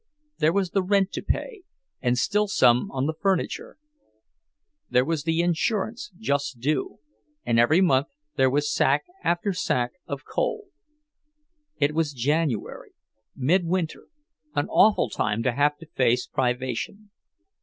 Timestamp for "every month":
7.59-8.07